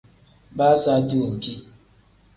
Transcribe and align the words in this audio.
Baa 0.57 0.75
saati 0.83 1.15
wenki. 1.21 1.53